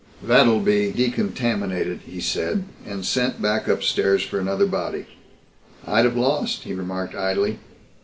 "That'll 0.23 0.59
be 0.61 0.91
decontaminated," 0.91 1.99
he 2.07 2.19
said, 2.21 2.63
"and 2.87 3.05
sent 3.05 3.39
back 3.39 3.67
upstairs 3.67 4.23
for 4.23 4.39
another 4.39 4.65
body. 4.65 5.05
I'd 5.85 6.05
have 6.05 6.17
lost," 6.17 6.63
he 6.63 6.73
remarked 6.73 7.13
idly. 7.13 7.59